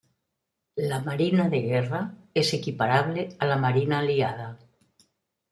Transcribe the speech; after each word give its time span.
La 0.91 0.97
marina 1.07 1.45
de 1.51 1.59
guerra 1.67 1.99
es 2.33 2.49
equiparable 2.55 3.27
a 3.37 3.45
la 3.53 3.57
marina 3.67 3.99
aliada. 3.99 4.51